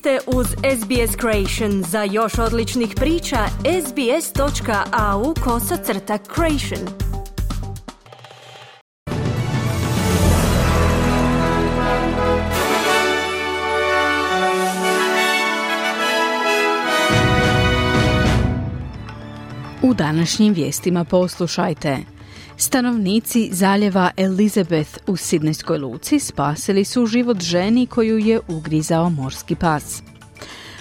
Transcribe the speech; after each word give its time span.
ste 0.00 0.18
uz 0.26 0.46
SBS 0.46 1.16
Creation. 1.20 1.82
Za 1.82 2.02
još 2.02 2.38
odličnih 2.38 2.92
priča, 2.96 3.36
sbs.au 3.86 5.34
kosacrta 5.44 6.18
creation. 6.34 6.88
U 19.82 19.94
današnjim 19.94 20.54
vijestima 20.54 21.04
poslušajte. 21.04 21.96
Stanovnici 22.60 23.48
zaljeva 23.52 24.10
Elizabeth 24.16 24.98
u 25.06 25.16
Sidnejskoj 25.16 25.78
luci 25.78 26.18
spasili 26.18 26.84
su 26.84 27.06
život 27.06 27.40
ženi 27.40 27.86
koju 27.86 28.18
je 28.18 28.40
ugrizao 28.48 29.10
morski 29.10 29.54
pas. 29.54 30.02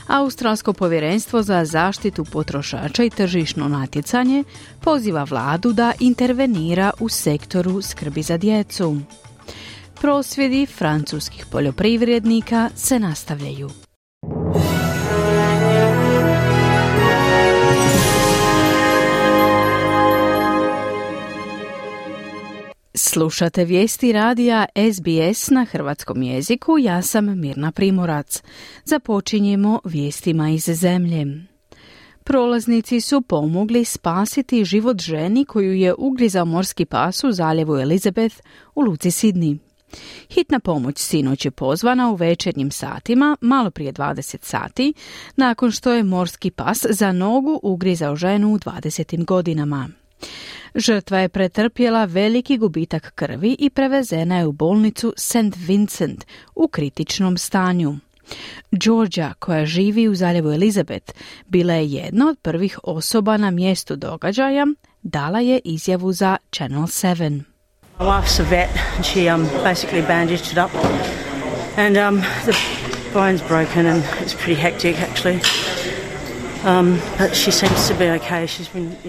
Australsko 0.08 0.74
povjerenstvo 0.74 1.44
za 1.44 1.66
zaštitu 1.66 2.26
potrošača 2.26 3.04
i 3.04 3.10
tržišno 3.10 3.68
natjecanje 3.68 4.44
poziva 4.82 5.24
vladu 5.24 5.74
da 5.74 5.94
intervenira 6.00 6.92
u 7.00 7.10
sektoru 7.10 7.82
skrbi 7.82 8.22
za 8.22 8.38
djecu. 8.38 8.98
Prosvjedi 10.02 10.66
francuskih 10.66 11.46
poljoprivrednika 11.52 12.70
se 12.76 13.00
nastavljaju. 13.00 13.70
Slušate 23.02 23.66
vijesti 23.66 24.12
radija 24.12 24.66
SBS 24.94 25.50
na 25.50 25.66
hrvatskom 25.66 26.24
jeziku, 26.24 26.78
ja 26.78 27.02
sam 27.02 27.40
Mirna 27.40 27.72
Primorac. 27.72 28.42
Započinjemo 28.86 29.80
vijestima 29.84 30.50
iz 30.50 30.64
zemlje. 30.64 31.26
Prolaznici 32.24 33.02
su 33.02 33.22
pomogli 33.22 33.86
spasiti 33.86 34.66
život 34.66 35.02
ženi 35.02 35.46
koju 35.46 35.74
je 35.74 35.94
ugrizao 35.98 36.46
morski 36.46 36.86
pas 36.86 37.24
u 37.24 37.32
zaljevu 37.32 37.78
Elizabeth 37.78 38.36
u 38.76 38.82
luci 38.82 39.12
Sidni. 39.12 39.60
Hitna 40.30 40.60
pomoć 40.60 40.98
sinoć 40.98 41.46
je 41.46 41.52
pozvana 41.52 42.12
u 42.12 42.16
večernjim 42.16 42.72
satima, 42.72 43.38
malo 43.42 43.72
prije 43.72 43.94
20 43.94 44.38
sati, 44.42 44.94
nakon 45.36 45.72
što 45.72 45.92
je 45.92 46.04
morski 46.04 46.52
pas 46.52 46.86
za 46.90 47.12
nogu 47.12 47.60
ugrizao 47.64 48.16
ženu 48.16 48.54
u 48.54 48.58
20. 48.58 49.26
godinama. 49.26 49.90
Žrtva 50.76 51.20
je 51.20 51.30
pretrpjela 51.30 52.06
veliki 52.06 52.58
gubitak 52.58 53.12
krvi 53.16 53.56
i 53.60 53.70
prevezena 53.70 54.38
je 54.38 54.46
u 54.46 54.52
bolnicu 54.52 55.14
St. 55.18 55.56
Vincent 55.56 56.26
u 56.56 56.68
kritičnom 56.68 57.38
stanju. 57.38 57.96
Georgia, 58.72 59.34
koja 59.40 59.66
živi 59.66 60.08
u 60.08 60.16
zaljevu 60.16 60.52
Elizabeth, 60.52 61.14
bila 61.46 61.74
je 61.74 61.92
jedna 61.92 62.30
od 62.30 62.40
prvih 62.40 62.80
osoba 62.84 63.38
na 63.38 63.52
mjestu 63.52 63.96
događaja, 63.96 64.66
dala 65.02 65.40
je 65.40 65.60
izjavu 65.64 66.14
za 66.14 66.38
Channel 66.52 66.84
7. 66.84 67.42
My 68.00 68.06
wife's 68.06 68.40
a 68.40 68.44
vet 68.44 68.70
she 69.04 69.34
um, 69.34 69.48
basically 69.64 70.02
bandaged 70.08 70.52
it 70.52 70.58
up 70.58 70.72
and 71.78 71.98
um, 71.98 72.22
the 72.46 72.54
bone's 73.14 73.42
broken 73.48 73.86
and 73.86 74.04
it's 74.22 74.34
pretty 74.34 74.62
hectic 74.62 74.96
actually. 75.02 75.40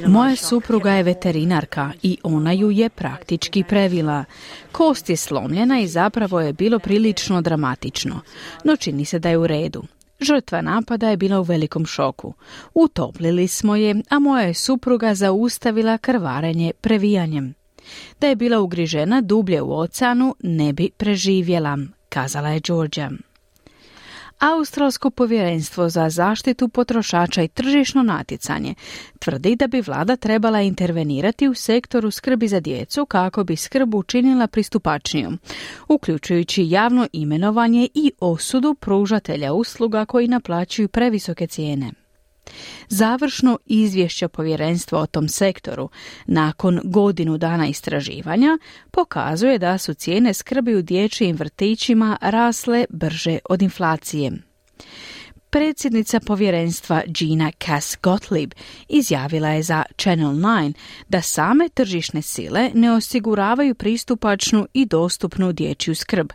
Moja 0.07 0.37
supruga 0.37 0.93
je 0.93 1.03
veterinarka 1.03 1.93
i 2.03 2.19
ona 2.23 2.53
ju 2.53 2.71
je 2.71 2.89
praktički 2.89 3.65
previla. 3.65 4.25
Kost 4.73 5.11
je 5.11 5.17
slomljena 5.17 5.81
i 5.81 5.87
zapravo 5.87 6.41
je 6.41 6.53
bilo 6.53 6.79
prilično 6.79 7.41
dramatično, 7.41 8.21
no 8.65 8.77
čini 8.77 9.05
se 9.05 9.19
da 9.19 9.29
je 9.29 9.39
u 9.39 9.47
redu. 9.47 9.83
Žrtva 10.21 10.61
napada 10.61 11.09
je 11.09 11.17
bila 11.17 11.41
u 11.41 11.43
velikom 11.43 11.87
šoku. 11.87 12.35
Utoplili 12.75 13.49
smo 13.49 13.77
je, 13.77 14.03
a 14.09 14.19
moja 14.19 14.43
je 14.43 14.55
supruga 14.55 15.15
zaustavila 15.15 15.99
krvarenje 15.99 16.73
previjanjem. 16.81 17.55
Da 18.21 18.27
je 18.27 18.37
bila 18.37 18.61
ugrižena 18.61 19.21
dublje 19.21 19.63
u 19.63 19.79
oceanu, 19.79 20.35
ne 20.43 20.73
bi 20.73 20.91
preživjela, 20.97 21.79
kazala 22.09 22.49
je 22.49 22.61
Georgia. 22.61 23.11
Australsko 24.41 25.11
povjerenstvo 25.11 25.89
za 25.89 26.11
zaštitu 26.11 26.69
potrošača 26.69 27.43
i 27.43 27.49
tržišno 27.49 28.03
natjecanje 28.03 28.75
tvrdi 29.19 29.57
da 29.57 29.67
bi 29.67 29.81
vlada 29.81 30.17
trebala 30.17 30.61
intervenirati 30.61 31.49
u 31.49 31.55
sektoru 31.55 32.11
skrbi 32.11 32.49
za 32.49 32.61
djecu 32.61 33.07
kako 33.07 33.45
bi 33.45 33.57
skrb 33.57 33.95
učinila 33.95 34.47
pristupačnijom, 34.47 35.39
uključujući 35.89 36.71
javno 36.71 37.07
imenovanje 37.13 37.89
i 37.95 38.13
osudu 38.21 38.75
pružatelja 38.75 39.53
usluga 39.53 40.05
koji 40.05 40.29
naplaćuju 40.29 40.89
previsoke 40.89 41.47
cijene. 41.47 42.00
Završno 42.89 43.59
izvješće 43.67 44.29
povjerenstva 44.29 45.01
o 45.01 45.07
tom 45.07 45.29
sektoru 45.29 45.89
nakon 46.27 46.81
godinu 46.85 47.39
dana 47.39 47.67
istraživanja 47.67 48.59
pokazuje 48.91 49.59
da 49.59 49.79
su 49.79 49.95
cijene 49.95 50.35
skrbi 50.35 50.75
u 50.75 50.83
dječjim 50.83 51.37
vrtićima 51.37 52.17
rasle 52.21 52.85
brže 52.91 53.39
od 53.51 53.63
inflacije. 53.63 54.33
Predsjednica 55.51 56.21
povjerenstva 56.21 57.03
Gina 57.07 57.51
Cass 57.65 57.97
Gottlieb 58.03 58.51
izjavila 58.89 59.49
je 59.49 59.63
za 59.63 59.83
Channel 59.99 60.33
9 60.33 60.73
da 61.09 61.23
same 61.23 61.69
tržišne 61.69 62.23
sile 62.23 62.71
ne 62.75 62.93
osiguravaju 62.93 63.75
pristupačnu 63.75 64.67
i 64.75 64.87
dostupnu 64.87 65.53
dječju 65.53 65.95
skrb, 65.95 66.29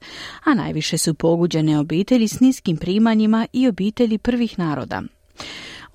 a 0.43 0.53
najviše 0.53 0.97
su 0.97 1.13
poguđene 1.13 1.79
obitelji 1.79 2.27
s 2.27 2.39
niskim 2.39 2.77
primanjima 2.77 3.47
i 3.53 3.67
obitelji 3.67 4.17
prvih 4.17 4.59
naroda. 4.59 5.01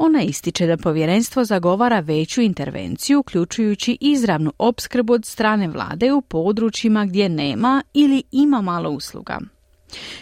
Ona 0.02 0.22
ističe 0.22 0.66
da 0.66 0.76
povjerenstvo 0.76 1.44
zagovara 1.44 2.00
veću 2.00 2.40
intervenciju, 2.40 3.20
uključujući 3.20 3.98
izravnu 4.00 4.52
opskrbu 4.58 5.12
od 5.12 5.26
strane 5.26 5.68
vlade 5.68 6.12
u 6.12 6.20
područjima 6.20 7.04
gdje 7.04 7.28
nema 7.28 7.82
ili 7.94 8.22
ima 8.32 8.60
malo 8.60 8.90
usluga. 8.90 9.38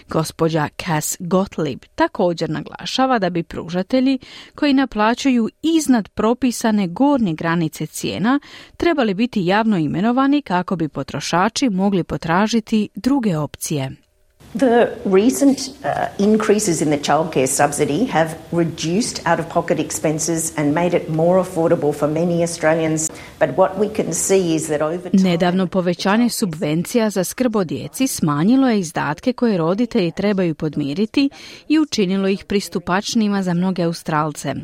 Gospođa 0.09 0.69
Cass 0.85 1.17
Gottlieb 1.21 1.79
također 1.95 2.51
naglašava 2.51 3.19
da 3.19 3.31
bi 3.31 3.43
pružatelji 3.43 4.19
koji 4.55 4.73
naplaćuju 4.73 5.49
iznad 5.63 6.09
propisane 6.09 6.87
gornje 6.87 7.35
granice 7.35 7.87
cijena 7.87 8.41
trebali 8.77 9.15
biti 9.15 9.47
javno 9.47 9.79
imenovani 9.79 10.43
kako 10.43 10.77
bi 10.77 10.89
potrošači 10.89 11.71
mogli 11.71 12.05
potražiti 12.05 12.89
druge 12.95 13.37
opcije. 13.37 14.08
The 14.55 14.99
recent 15.05 15.59
uh, 15.85 16.09
increases 16.19 16.81
in 16.83 16.91
the 16.91 16.99
childcare 16.99 17.47
subsidy 17.47 18.07
have 18.07 18.35
reduced 18.51 19.21
out 19.27 19.41
of 19.41 19.49
pocket 19.49 19.79
expenses 19.79 20.53
and 20.57 20.75
made 20.75 20.95
it 20.95 21.11
more 21.11 21.39
affordable 21.39 21.95
for 21.95 22.09
many 22.09 22.43
Australians. 22.43 23.11
But 23.39 23.51
what 23.57 23.79
we 23.79 23.89
can 23.95 24.13
see 24.13 24.55
is 24.55 24.69
that 24.69 24.81
over 24.81 25.11
time... 25.11 25.23
Nedavno 25.23 25.67
povećanje 25.67 26.31
subvencija 26.31 27.11
za 27.11 27.25
skrb 27.25 27.57
o 27.57 27.65
djeci 27.65 28.07
smanjilo 28.07 28.69
je 28.69 28.79
izdatke 28.79 29.33
koje 29.33 29.59
roditelji 29.59 30.13
trebaju 30.13 30.55
podmiriti 30.55 31.31
i 31.69 31.79
učinilo 31.79 32.29
ih 32.29 32.45
pristupačnijima 32.45 33.43
za 33.43 33.55
mnoge 33.55 33.83
Australce. 33.83 34.55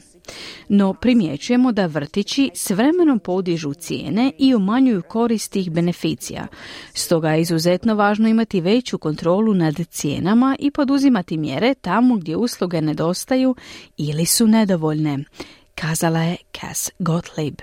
No 0.68 0.94
primjećujemo 0.94 1.72
da 1.72 1.86
vrtići 1.86 2.50
s 2.54 2.70
vremenom 2.70 3.18
podižu 3.18 3.74
cijene 3.74 4.32
i 4.38 4.54
umanjuju 4.54 5.02
korist 5.02 5.52
tih 5.52 5.70
beneficija. 5.70 6.46
Stoga 6.94 7.30
je 7.30 7.40
izuzetno 7.40 7.94
važno 7.94 8.28
imati 8.28 8.60
veću 8.60 8.98
kontrolu 8.98 9.54
nad 9.54 9.74
cijenama 9.90 10.56
i 10.58 10.70
poduzimati 10.70 11.36
mjere 11.36 11.74
tamo 11.74 12.16
gdje 12.16 12.36
usluge 12.36 12.80
nedostaju 12.80 13.54
ili 13.96 14.26
su 14.26 14.46
nedovoljne, 14.46 15.18
kazala 15.74 16.22
je 16.22 16.36
Cass 16.60 16.90
Gottlieb. 16.98 17.54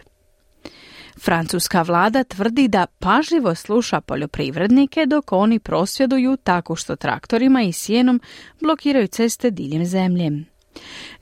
Francuska 1.20 1.82
vlada 1.82 2.24
tvrdi 2.24 2.68
da 2.68 2.86
pažljivo 3.00 3.56
sluša 3.56 4.02
poljoprivrednike 4.02 5.06
dok 5.06 5.32
oni 5.32 5.60
prosvjeduju 5.60 6.38
tako 6.38 6.76
što 6.76 6.96
traktorima 6.96 7.62
i 7.62 7.72
sjenom 7.72 8.22
blokiraju 8.62 9.08
ceste 9.08 9.52
diljem 9.52 9.86
zemlje. 9.86 10.51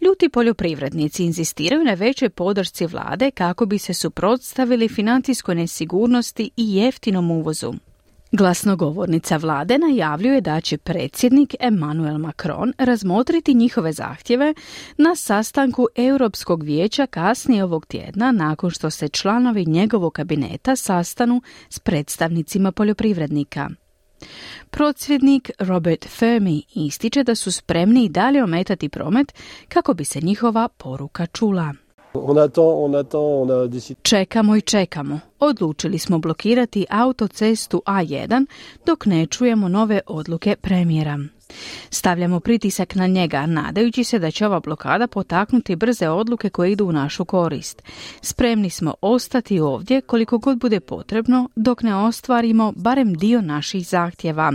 Ljuti 0.02 0.30
poljoprivrednici 0.30 1.24
inzistiraju 1.24 1.84
na 1.84 1.94
većoj 1.94 2.30
podršci 2.30 2.86
vlade 2.86 3.32
kako 3.32 3.66
bi 3.66 3.78
se 3.78 3.94
suprotstavili 3.94 4.90
financijskoj 4.90 5.56
nesigurnosti 5.56 6.50
i 6.58 6.76
jeftinom 6.76 7.32
uvozu. 7.32 7.74
Glasnogovornica 8.32 9.38
vlade 9.38 9.78
najavljuje 9.78 10.42
da 10.42 10.62
će 10.62 10.78
predsjednik 10.78 11.56
Emmanuel 11.60 12.18
Macron 12.18 12.74
razmotriti 12.78 13.54
njihove 13.54 13.94
zahtjeve 13.94 14.54
na 14.98 15.16
sastanku 15.16 15.88
Europskog 15.96 16.64
vijeća 16.64 17.08
kasnije 17.08 17.64
ovog 17.64 17.86
tjedna 17.86 18.32
nakon 18.32 18.70
što 18.70 18.90
se 18.90 19.08
članovi 19.08 19.66
njegovog 19.66 20.14
kabineta 20.14 20.76
sastanu 20.76 21.42
s 21.70 21.80
predstavnicima 21.80 22.72
poljoprivrednika. 22.72 23.70
Procvjednik 24.70 25.52
Robert 25.60 26.06
Fermi 26.06 26.64
ističe 26.76 27.24
da 27.24 27.36
su 27.36 27.52
spremni 27.52 28.06
i 28.06 28.10
dalje 28.10 28.44
ometati 28.44 28.90
promet 28.90 29.34
kako 29.68 29.94
bi 29.94 30.06
se 30.06 30.22
njihova 30.22 30.68
poruka 30.68 31.26
čula. 31.26 31.74
Čekamo 34.02 34.56
i 34.56 34.62
čekamo. 34.62 35.20
Odlučili 35.40 36.00
smo 36.00 36.20
blokirati 36.20 36.86
autocestu 36.90 37.82
A1 37.86 38.46
dok 38.86 39.06
ne 39.06 39.26
čujemo 39.26 39.68
nove 39.68 40.02
odluke 40.08 40.56
premijera. 40.62 41.20
Stavljamo 41.90 42.40
pritisak 42.40 42.96
na 42.96 43.08
njega, 43.08 43.46
nadajući 43.46 44.04
se 44.04 44.20
da 44.20 44.32
će 44.32 44.46
ova 44.46 44.60
blokada 44.60 45.08
potaknuti 45.08 45.76
brze 45.76 46.10
odluke 46.10 46.50
koje 46.50 46.72
idu 46.72 46.86
u 46.86 46.92
našu 46.92 47.26
korist. 47.26 47.84
Spremni 48.22 48.70
smo 48.70 48.94
ostati 49.02 49.60
ovdje 49.60 50.02
koliko 50.02 50.38
god 50.38 50.60
bude 50.60 50.80
potrebno 50.80 51.50
dok 51.56 51.84
ne 51.84 51.96
ostvarimo 51.96 52.74
barem 52.76 53.14
dio 53.14 53.42
naših 53.42 53.88
zahtjeva, 53.88 54.54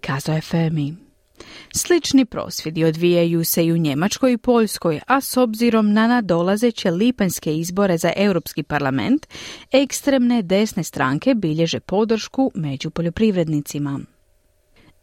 kazao 0.00 0.34
je 0.34 0.40
Fermi. 0.40 1.03
Slični 1.72 2.24
prosvjedi 2.24 2.84
odvijaju 2.84 3.44
se 3.44 3.64
i 3.64 3.72
u 3.72 3.76
Njemačkoj 3.76 4.32
i 4.32 4.38
Poljskoj, 4.38 5.00
a 5.06 5.20
s 5.20 5.36
obzirom 5.36 5.92
na 5.92 6.06
nadolazeće 6.06 6.90
lipanjske 6.90 7.56
izbore 7.56 7.98
za 7.98 8.12
Europski 8.16 8.62
parlament, 8.62 9.26
ekstremne 9.72 10.42
desne 10.42 10.82
stranke 10.82 11.34
bilježe 11.34 11.80
podršku 11.80 12.50
među 12.54 12.90
poljoprivrednicima. 12.90 14.00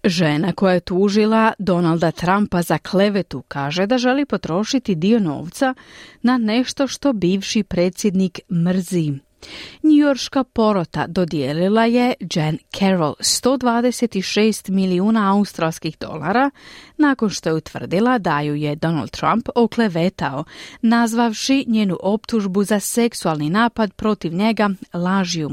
Žena 0.03 0.53
koja 0.53 0.73
je 0.73 0.79
tužila 0.79 1.53
Donalda 1.59 2.11
Trumpa 2.11 2.61
za 2.61 2.77
klevetu 2.77 3.43
kaže 3.47 3.85
da 3.85 3.97
želi 3.97 4.25
potrošiti 4.25 4.95
dio 4.95 5.19
novca 5.19 5.73
na 6.21 6.37
nešto 6.37 6.87
što 6.87 7.13
bivši 7.13 7.63
predsjednik 7.63 8.39
mrzi. 8.51 9.13
Njujorška 9.83 10.43
porota 10.43 11.07
dodijelila 11.07 11.85
je 11.85 12.13
Jen 12.35 12.57
Carroll 12.79 13.15
126 13.19 14.69
milijuna 14.69 15.37
australskih 15.37 15.97
dolara 15.99 16.51
nakon 17.01 17.29
što 17.29 17.49
je 17.49 17.53
utvrdila 17.53 18.17
da 18.17 18.41
ju 18.41 18.55
je 18.55 18.75
Donald 18.75 19.09
Trump 19.09 19.49
oklevetao, 19.55 20.43
nazvavši 20.81 21.65
njenu 21.67 21.97
optužbu 22.03 22.63
za 22.63 22.79
seksualni 22.79 23.49
napad 23.49 23.93
protiv 23.93 24.33
njega 24.33 24.69
lažju. 24.93 25.51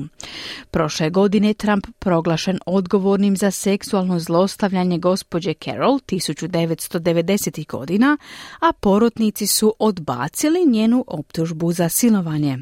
Prošle 0.71 1.11
godine 1.11 1.55
Trump 1.55 1.87
proglašen 1.99 2.59
odgovornim 2.67 3.37
za 3.37 3.51
seksualno 3.51 4.19
zlostavljanje 4.19 4.99
gospođe 4.99 5.55
Carroll 5.55 5.99
1990. 5.99 7.67
godina, 7.67 8.17
a 8.61 8.73
porotnici 8.73 9.47
su 9.47 9.75
odbacili 9.79 10.67
njenu 10.67 11.05
optužbu 11.07 11.73
za 11.73 11.89
silovanje. 11.89 12.59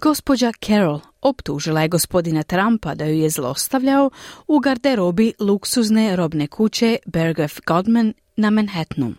Gospođa 0.00 0.52
Carol 0.66 1.00
optužila 1.20 1.82
je 1.82 1.88
gospodina 1.88 2.42
Trumpa 2.42 2.94
da 2.94 3.04
ju 3.04 3.14
je 3.14 3.30
zlostavljao 3.30 4.10
u 4.46 4.58
garderobi 4.58 5.32
luksuzne 5.40 6.16
robne 6.16 6.46
kuće 6.46 6.96
Berghoff 7.06 7.60
Godman 7.66 8.14
na 8.36 8.50
Manhattanu. 8.50 9.14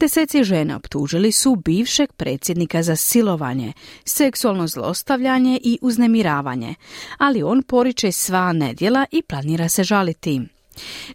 Deseci 0.00 0.44
žena 0.44 0.76
optužili 0.76 1.32
su 1.32 1.56
bivšeg 1.56 2.12
predsjednika 2.12 2.82
za 2.82 2.96
silovanje, 2.96 3.72
seksualno 4.04 4.66
zlostavljanje 4.66 5.60
i 5.62 5.78
uznemiravanje, 5.82 6.74
ali 7.18 7.42
on 7.42 7.62
poriče 7.62 8.12
sva 8.12 8.52
nedjela 8.52 9.06
i 9.10 9.22
planira 9.22 9.68
se 9.68 9.84
žaliti. 9.84 10.40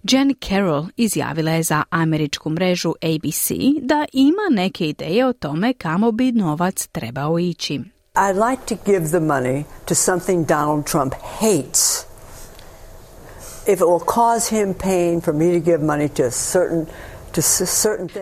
Jen 0.04 0.34
Carroll 0.48 0.88
izjavila 0.98 1.52
je 1.52 1.64
za 1.64 1.84
američku 1.90 2.50
mrežu 2.50 2.90
ABC 2.90 3.52
da 3.82 4.06
ima 4.14 4.48
neke 4.52 4.90
ideje 4.90 5.26
o 5.26 5.34
tome 5.34 5.74
kamo 5.74 6.12
bi 6.12 6.32
novac 6.32 6.88
trebao 6.88 7.40
ići. 7.40 7.80
I'd 8.20 8.36
like 8.50 8.66
to 8.66 8.76
give 8.92 9.12
the 9.12 9.20
money 9.20 9.66
to 9.86 9.96
something 9.96 10.46
Donald 10.46 10.86
Trump 10.86 11.14
hates. 11.14 12.06
If 13.68 13.80
it 13.82 13.88
will 13.88 14.06
cause 14.06 14.56
him 14.56 14.74
pain 14.74 15.22
for 15.22 15.34
me 15.34 15.52
to 15.52 15.60
give 15.60 15.82
money 15.82 16.10
to 16.10 16.24
a 16.26 16.32
certain 16.32 16.88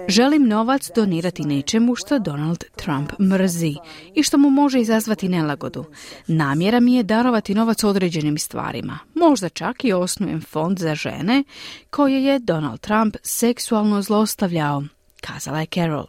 Želim 0.08 0.48
novac 0.48 0.90
donirati 0.96 1.46
nečemu 1.46 1.96
što 1.96 2.20
Donald 2.20 2.64
Trump 2.76 3.20
mrzi 3.20 3.76
i 4.14 4.24
što 4.24 4.38
mu 4.38 4.50
može 4.50 4.80
izazvati 4.80 5.30
nelagodu. 5.30 5.86
Namjera 6.28 6.80
mi 6.80 6.96
je 6.96 7.04
darovati 7.04 7.56
novac 7.56 7.84
određenim 7.84 8.38
stvarima. 8.38 9.00
Možda 9.14 9.50
čak 9.50 9.86
i 9.86 9.94
osnujem 9.94 10.42
fond 10.42 10.80
za 10.80 10.96
žene 10.96 11.44
koje 11.90 12.24
je 12.24 12.40
Donald 12.40 12.80
Trump 12.80 13.16
seksualno 13.24 14.02
zlostavljao, 14.02 14.84
kazala 15.22 15.60
je 15.60 15.66
Carol. 15.66 16.06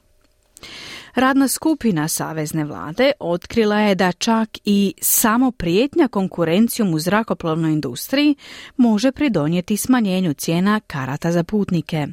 Radna 1.18 1.48
skupina 1.48 2.08
Savezne 2.08 2.64
vlade 2.64 3.12
otkrila 3.20 3.80
je 3.80 3.94
da 3.94 4.12
čak 4.12 4.48
i 4.64 4.94
samo 5.00 5.50
prijetnja 5.50 6.08
konkurencijom 6.08 6.94
u 6.94 6.98
zrakoplovnoj 6.98 7.72
industriji 7.72 8.36
može 8.76 9.12
pridonijeti 9.12 9.76
smanjenju 9.76 10.34
cijena 10.34 10.80
karata 10.86 11.32
za 11.32 11.44
putnike. 11.44 12.06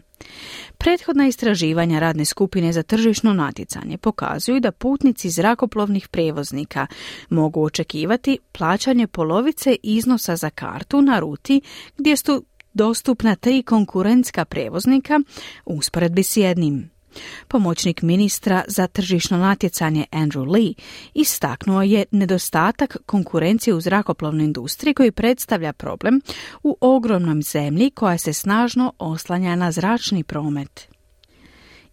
Prethodna 0.78 1.28
istraživanja 1.28 2.00
radne 2.00 2.26
skupine 2.26 2.74
za 2.74 2.84
tržišno 2.84 3.34
natjecanje 3.34 3.98
pokazuju 3.98 4.60
da 4.60 4.72
putnici 4.72 5.30
zrakoplovnih 5.30 6.08
prijevoznika 6.08 6.88
mogu 7.30 7.64
očekivati 7.64 8.38
plaćanje 8.52 9.08
polovice 9.08 9.76
iznosa 9.84 10.36
za 10.36 10.50
kartu 10.50 11.02
na 11.02 11.20
ruti 11.20 11.62
gdje 11.98 12.18
su 12.18 12.46
dostupna 12.74 13.36
tri 13.36 13.64
konkurentska 13.64 14.46
prijevoznika 14.46 15.20
usporedbi 15.66 16.24
s 16.24 16.38
jednim. 16.38 16.95
Pomoćnik 17.48 18.02
ministra 18.02 18.64
za 18.68 18.88
tržišno 18.88 19.38
natjecanje 19.38 20.06
Andrew 20.12 20.52
Lee 20.52 20.74
istaknuo 21.14 21.82
je 21.82 22.06
nedostatak 22.12 22.98
konkurencije 23.06 23.74
u 23.74 23.82
zrakoplovnoj 23.82 24.46
industriji 24.46 24.94
koji 24.94 25.12
predstavlja 25.12 25.74
problem 25.74 26.22
u 26.64 26.78
ogromnom 26.82 27.42
zemlji 27.42 27.90
koja 27.90 28.18
se 28.18 28.34
snažno 28.34 28.94
oslanja 29.00 29.56
na 29.56 29.72
zračni 29.72 30.24
promet. 30.24 30.95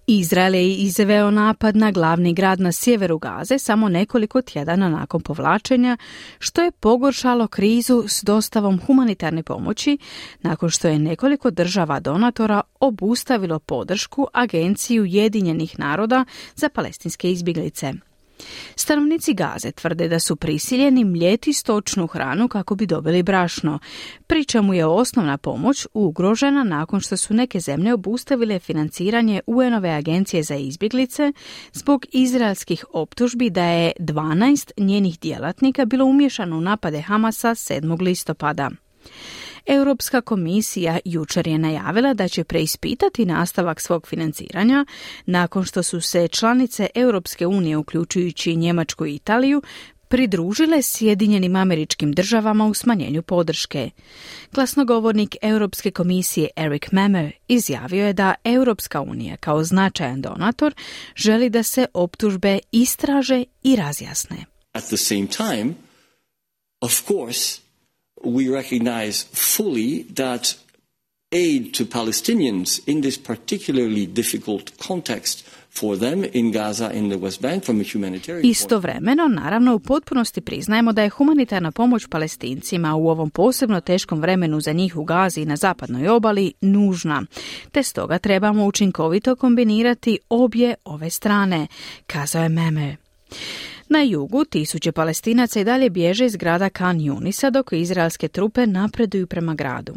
Izrael 0.06 0.54
je 0.54 0.74
izveo 0.74 1.30
napad 1.30 1.76
na 1.76 1.90
glavni 1.90 2.34
grad 2.34 2.60
na 2.60 2.72
sjeveru 2.72 3.18
Gaze 3.18 3.58
samo 3.58 3.88
nekoliko 3.88 4.42
tjedana 4.42 4.88
nakon 4.88 5.20
povlačenja, 5.20 5.96
što 6.38 6.62
je 6.62 6.70
pogoršalo 6.70 7.46
krizu 7.46 8.04
s 8.08 8.22
dostavom 8.22 8.80
humanitarne 8.86 9.42
pomoći 9.42 9.98
nakon 10.40 10.70
što 10.70 10.88
je 10.88 10.98
nekoliko 10.98 11.50
država 11.50 12.00
donatora 12.00 12.60
obustavilo 12.80 13.58
podršku 13.58 14.26
Agenciji 14.32 15.00
Ujedinjenih 15.00 15.78
naroda 15.78 16.24
za 16.54 16.68
palestinske 16.68 17.32
izbjeglice. 17.32 17.92
Stanovnici 18.76 19.34
Gaze 19.34 19.72
tvrde 19.72 20.08
da 20.08 20.18
su 20.18 20.36
prisiljeni 20.36 21.04
mljeti 21.04 21.52
stočnu 21.52 22.06
hranu 22.06 22.48
kako 22.48 22.74
bi 22.74 22.86
dobili 22.86 23.22
brašno, 23.22 23.78
pri 24.26 24.44
čemu 24.44 24.74
je 24.74 24.86
osnovna 24.86 25.38
pomoć 25.38 25.86
ugrožena 25.94 26.64
nakon 26.64 27.00
što 27.00 27.16
su 27.16 27.34
neke 27.34 27.60
zemlje 27.60 27.94
obustavile 27.94 28.58
financiranje 28.58 29.40
UN-ove 29.46 29.90
agencije 29.90 30.42
za 30.42 30.54
izbjeglice 30.54 31.32
zbog 31.72 32.06
izraelskih 32.12 32.84
optužbi 32.92 33.50
da 33.50 33.64
je 33.64 33.92
12 33.98 34.70
njenih 34.78 35.20
djelatnika 35.20 35.84
bilo 35.84 36.04
umješano 36.04 36.56
u 36.56 36.60
napade 36.60 37.00
Hamasa 37.00 37.50
7. 37.50 38.02
listopada. 38.02 38.70
Europska 39.66 40.20
komisija 40.20 40.98
jučer 41.04 41.48
je 41.48 41.58
najavila 41.58 42.14
da 42.14 42.28
će 42.28 42.44
preispitati 42.44 43.24
nastavak 43.24 43.80
svog 43.80 44.06
financiranja 44.06 44.86
nakon 45.26 45.64
što 45.64 45.82
su 45.82 46.00
se 46.00 46.28
članice 46.28 46.88
Europske 46.94 47.46
unije, 47.46 47.76
uključujući 47.76 48.56
Njemačku 48.56 49.06
i 49.06 49.14
Italiju, 49.14 49.62
pridružile 50.12 50.82
Sjedinjenim 50.82 51.56
američkim 51.56 52.12
državama 52.12 52.66
u 52.66 52.74
smanjenju 52.74 53.22
podrške. 53.22 53.90
Glasnogovornik 54.52 55.36
Europske 55.42 55.90
komisije 55.90 56.48
Eric 56.56 56.82
Mamer 56.92 57.32
izjavio 57.48 58.06
je 58.06 58.12
da 58.12 58.34
Europska 58.44 59.00
unija 59.00 59.36
kao 59.36 59.64
značajan 59.64 60.20
donator 60.20 60.74
želi 61.16 61.50
da 61.50 61.62
se 61.62 61.86
optužbe 61.94 62.58
istraže 62.72 63.44
i 63.62 63.76
razjasne. 63.76 64.36
At 64.72 64.84
the 64.84 64.96
same 64.96 65.26
time, 65.26 65.74
of 66.80 67.02
course, 67.08 67.60
we 68.24 68.48
recognize 68.48 69.26
fully 69.32 70.06
that 70.14 70.54
aid 71.32 71.74
to 71.74 71.84
Palestinians 71.84 72.80
in 72.86 73.00
this 73.02 73.22
particularly 73.22 74.06
difficult 74.06 74.72
context 74.88 75.44
for 75.70 75.98
them 75.98 76.24
in 76.32 76.52
Gaza 76.52 76.90
in 76.94 77.08
the 77.08 77.18
West 77.18 77.40
Bank 77.40 77.64
from 77.64 77.80
a 77.80 77.84
humanitarian 77.92 78.44
Istovremeno, 78.44 79.28
naravno, 79.28 79.74
u 79.74 79.78
potpunosti 79.78 80.40
priznajemo 80.40 80.92
da 80.92 81.02
je 81.02 81.08
humanitarna 81.08 81.72
pomoć 81.72 82.06
palestincima 82.06 82.94
u 82.96 83.08
ovom 83.08 83.30
posebno 83.30 83.80
teškom 83.80 84.20
vremenu 84.20 84.60
za 84.60 84.72
njih 84.72 84.96
u 84.96 85.04
Gazi 85.04 85.40
i 85.40 85.46
na 85.46 85.56
zapadnoj 85.56 86.08
obali 86.08 86.52
nužna, 86.60 87.22
te 87.72 87.82
stoga 87.82 88.18
trebamo 88.18 88.66
učinkovito 88.66 89.36
kombinirati 89.36 90.18
obje 90.28 90.74
ove 90.84 91.10
strane, 91.10 91.66
kazao 92.06 92.42
je 92.42 92.48
Meme. 92.48 92.96
Na 93.94 94.02
jugu 94.02 94.44
tisuće 94.44 94.92
palestinaca 94.92 95.60
i 95.60 95.64
dalje 95.64 95.90
bježe 95.90 96.26
iz 96.26 96.36
grada 96.36 96.68
Khan 96.68 96.98
Yunisa 96.98 97.50
dok 97.50 97.72
izraelske 97.72 98.28
trupe 98.28 98.66
napreduju 98.66 99.26
prema 99.26 99.54
gradu. 99.54 99.94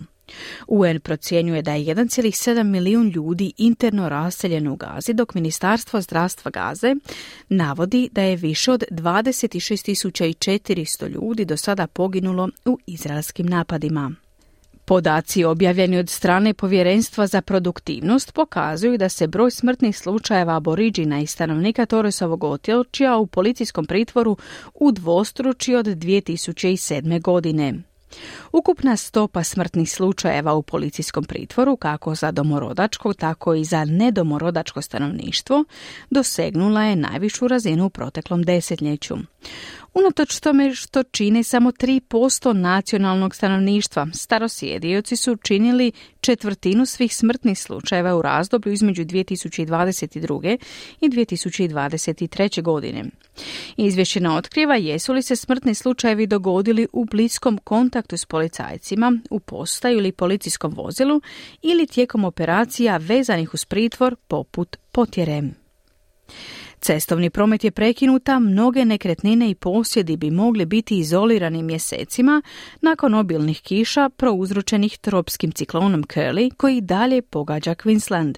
UN 0.68 1.00
procjenjuje 1.00 1.62
da 1.62 1.74
je 1.74 1.96
1,7 1.96 2.64
milijun 2.64 3.10
ljudi 3.10 3.54
interno 3.58 4.10
raseljeno 4.10 4.74
u 4.74 4.76
Gazi, 4.76 5.14
dok 5.14 5.34
Ministarstvo 5.34 6.02
zdravstva 6.02 6.52
Gaze 6.52 6.96
navodi 7.50 8.10
da 8.12 8.22
je 8.22 8.36
više 8.36 8.72
od 8.72 8.84
26.400 8.92 11.10
ljudi 11.10 11.46
do 11.46 11.58
sada 11.58 11.88
poginulo 11.88 12.50
u 12.66 12.80
izraelskim 12.88 13.46
napadima. 13.46 14.12
Podaci 14.86 15.44
objavljeni 15.44 15.98
od 15.98 16.10
strane 16.10 16.54
Povjerenstva 16.54 17.28
za 17.28 17.42
produktivnost 17.42 18.34
pokazuju 18.34 18.98
da 18.98 19.10
se 19.10 19.28
broj 19.28 19.52
smrtnih 19.52 19.98
slučajeva 19.98 20.56
aboriđina 20.56 21.20
i 21.20 21.28
stanovnika 21.28 21.86
Torresovog 21.86 22.44
otočja 22.44 23.18
u 23.18 23.28
policijskom 23.28 23.86
pritvoru 23.86 24.38
udvostruči 24.74 25.76
od 25.76 25.86
2007. 25.86 27.22
godine. 27.22 27.74
Ukupna 28.52 28.98
stopa 28.98 29.44
smrtnih 29.44 29.92
slučajeva 29.92 30.54
u 30.54 30.62
policijskom 30.64 31.24
pritvoru, 31.24 31.76
kako 31.76 32.16
za 32.16 32.32
domorodačko, 32.32 33.14
tako 33.14 33.54
i 33.54 33.64
za 33.64 33.86
nedomorodačko 33.86 34.82
stanovništvo, 34.82 35.64
dosegnula 36.10 36.84
je 36.84 36.96
najvišu 36.96 37.48
razinu 37.48 37.86
u 37.86 37.90
proteklom 37.90 38.44
desetljeću. 38.44 39.16
Unatoč 39.98 40.40
tome 40.40 40.76
što 40.76 41.04
čini 41.04 41.44
samo 41.44 41.72
3% 41.72 42.54
nacionalnog 42.54 43.36
stanovništva, 43.36 44.08
starosjedioci 44.14 45.16
su 45.16 45.36
činili 45.36 45.92
četvrtinu 46.22 46.86
svih 46.86 47.16
smrtnih 47.16 47.60
slučajeva 47.60 48.16
u 48.16 48.22
razdoblju 48.22 48.74
između 48.74 49.06
2022. 49.06 50.58
i 51.02 51.10
2023. 51.10 52.62
godine. 52.62 53.06
Izvješće 53.78 54.30
otkriva 54.30 54.76
jesu 54.76 55.14
li 55.14 55.22
se 55.22 55.36
smrtni 55.36 55.76
slučajevi 55.76 56.28
dogodili 56.28 56.88
u 56.94 57.06
bliskom 57.06 57.58
kontaktu 57.64 58.18
s 58.18 58.26
policajcima, 58.26 59.18
u 59.30 59.40
postaju 59.40 59.98
ili 59.98 60.12
policijskom 60.12 60.74
vozilu 60.76 61.22
ili 61.62 61.88
tijekom 61.88 62.26
operacija 62.26 62.98
vezanih 62.98 63.54
uz 63.54 63.66
pritvor 63.66 64.16
poput 64.28 64.78
potjere. 64.92 65.42
Cestovni 66.86 67.30
promet 67.30 67.64
je 67.64 67.72
prekinuta, 67.72 68.40
mnoge 68.40 68.86
nekretnine 68.86 69.50
i 69.50 69.56
posjedi 69.56 70.18
bi 70.18 70.32
mogli 70.32 70.66
biti 70.66 70.98
izolirani 71.00 71.64
mjesecima 71.64 72.42
nakon 72.82 73.14
obilnih 73.14 73.62
kiša 73.62 74.10
prouzročenih 74.10 74.98
tropskim 74.98 75.52
ciklonom 75.52 76.04
Curly 76.04 76.54
koji 76.58 76.82
dalje 76.82 77.22
pogađa 77.22 77.76
Queensland. 77.76 78.38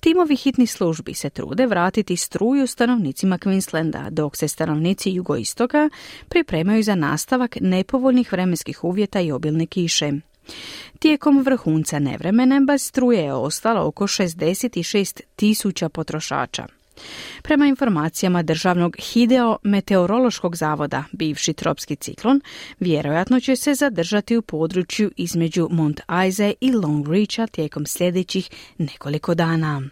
Timovi 0.00 0.36
hitnih 0.36 0.72
službi 0.72 1.14
se 1.14 1.30
trude 1.30 1.66
vratiti 1.66 2.16
struju 2.16 2.66
stanovnicima 2.66 3.38
Queenslanda, 3.38 4.10
dok 4.10 4.36
se 4.36 4.48
stanovnici 4.48 5.10
jugoistoka 5.10 5.90
pripremaju 6.28 6.82
za 6.82 6.94
nastavak 6.94 7.56
nepovoljnih 7.60 8.32
vremenskih 8.32 8.84
uvjeta 8.84 9.20
i 9.20 9.32
obilne 9.32 9.66
kiše. 9.66 10.12
Tijekom 10.98 11.42
vrhunca 11.42 11.98
nevremene 11.98 12.60
bez 12.60 12.82
struje 12.82 13.22
je 13.22 13.32
ostalo 13.32 13.86
oko 13.86 14.06
66 14.06 15.20
tisuća 15.36 15.88
potrošača. 15.88 16.66
Prema 17.42 17.66
informacijama 17.66 18.42
državnog 18.42 18.96
Hideo-meteorološkog 18.98 20.56
zavoda, 20.56 21.04
bivši 21.12 21.52
tropski 21.52 21.96
ciklon 21.96 22.40
vjerojatno 22.80 23.40
će 23.40 23.56
se 23.56 23.74
zadržati 23.74 24.36
u 24.36 24.42
području 24.42 25.10
između 25.16 25.68
Mont 25.70 26.00
Aize 26.06 26.52
i 26.60 26.72
Long 26.72 27.08
Reacha 27.08 27.46
tijekom 27.46 27.86
sljedećih 27.86 28.50
nekoliko 28.78 29.34
dana. 29.34 29.82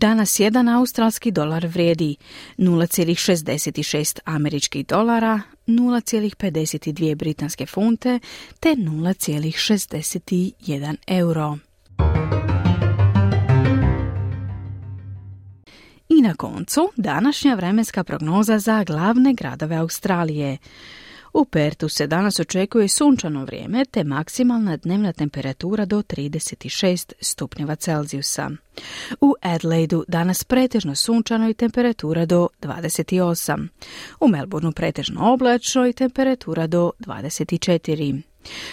Danas 0.00 0.40
jedan 0.40 0.68
australski 0.68 1.30
dolar 1.30 1.66
vrijedi 1.66 2.16
0,66 2.58 4.18
američkih 4.24 4.86
dolara, 4.86 5.40
0,52 5.66 7.14
britanske 7.14 7.66
funte 7.66 8.18
te 8.60 8.68
0,61 8.68 10.96
euro. 11.06 11.58
I 16.08 16.22
na 16.22 16.34
koncu 16.34 16.90
današnja 16.96 17.54
vremenska 17.54 18.04
prognoza 18.04 18.58
za 18.58 18.84
glavne 18.84 19.34
gradove 19.34 19.76
Australije. 19.76 20.58
U 21.38 21.44
Pertu 21.44 21.88
se 21.88 22.06
danas 22.06 22.40
očekuje 22.40 22.88
sunčano 22.88 23.44
vrijeme 23.44 23.84
te 23.84 24.04
maksimalna 24.04 24.76
dnevna 24.76 25.12
temperatura 25.12 25.84
do 25.84 26.02
36 26.02 27.12
stupnjeva 27.20 27.74
Celzijusa. 27.74 28.50
U 29.20 29.34
Adelaidu 29.42 30.04
danas 30.08 30.44
pretežno 30.44 30.94
sunčano 30.94 31.48
i 31.48 31.54
temperatura 31.54 32.26
do 32.26 32.48
28. 32.62 33.68
U 34.20 34.28
Melbourneu 34.28 34.72
pretežno 34.72 35.32
oblačno 35.32 35.86
i 35.86 35.92
temperatura 35.92 36.66
do 36.66 36.90
24. 36.98 38.22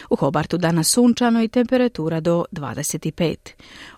U 0.10 0.16
Hobartu 0.16 0.58
danas 0.58 0.88
sunčano 0.88 1.44
i 1.44 1.48
temperatura 1.48 2.20
do 2.20 2.46
25. 2.52 3.36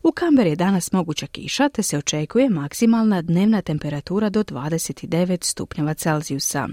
U 0.03 0.11
Kamberi 0.11 0.49
je 0.49 0.55
danas 0.55 0.91
moguća 0.91 1.27
kiša 1.27 1.69
te 1.69 1.83
se 1.83 1.97
očekuje 1.97 2.49
maksimalna 2.49 3.21
dnevna 3.21 3.61
temperatura 3.61 4.29
do 4.29 4.43
29 4.43 5.45
stupnjeva 5.45 5.93
Celzijusa. 5.93 6.67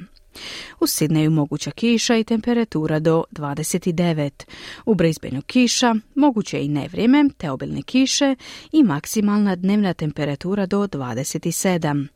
U 0.80 0.86
Sidneju 0.86 1.30
moguća 1.30 1.70
kiša 1.70 2.16
i 2.16 2.24
temperatura 2.24 2.98
do 2.98 3.24
29. 3.32 4.44
U 4.86 4.94
Brisbaneu 4.94 5.42
kiša, 5.42 5.94
moguće 6.14 6.64
i 6.64 6.68
nevrijeme, 6.68 7.24
te 7.36 7.50
obilne 7.50 7.82
kiše 7.82 8.36
i 8.72 8.82
maksimalna 8.82 9.56
dnevna 9.56 9.94
temperatura 9.94 10.66
do 10.66 10.86
27. 10.86 12.06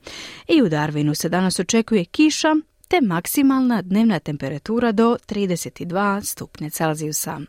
I 0.48 0.62
u 0.62 0.66
Darwinu 0.66 1.14
se 1.14 1.28
danas 1.28 1.60
očekuje 1.60 2.04
kiša, 2.04 2.54
te 2.88 3.00
maksimalna 3.00 3.82
dnevna 3.82 4.18
temperatura 4.18 4.92
do 4.92 5.16
32 5.26 6.24
stupnje 6.24 6.70
Celzijusa. 6.70 7.40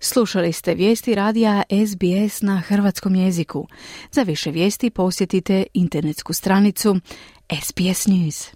Slušali 0.00 0.52
ste 0.52 0.74
vijesti 0.74 1.14
radija 1.14 1.62
SBS 1.86 2.42
na 2.42 2.60
hrvatskom 2.60 3.14
jeziku. 3.14 3.68
Za 4.12 4.22
više 4.22 4.50
vijesti 4.50 4.90
posjetite 4.90 5.66
internetsku 5.74 6.32
stranicu 6.32 6.96
SBS 7.62 8.06
News. 8.06 8.55